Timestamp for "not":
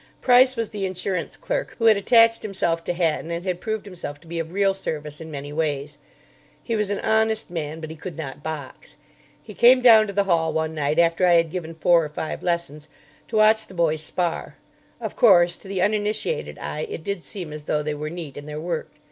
8.17-8.41